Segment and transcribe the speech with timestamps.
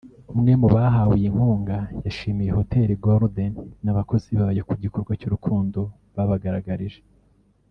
[0.33, 3.53] umwe mu bahawe iyi nkunga yashimiye Hoteli Golden
[3.83, 5.79] n’abakozi bayo ku gikorwa cy’urukundo
[6.15, 7.01] babagaragarije